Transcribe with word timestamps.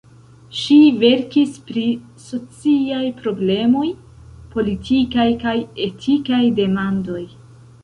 Ŝi 0.59 0.77
verkis 1.01 1.59
pri 1.67 1.83
sociaj 2.23 3.03
problemoj, 3.19 3.85
politikaj 4.57 5.29
kaj 5.47 5.57
etikaj 5.91 6.43
demandoj. 6.65 7.23